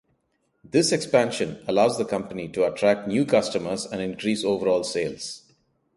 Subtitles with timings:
[0.63, 5.43] This expansion allows the company to attract new customers and increase overall sales.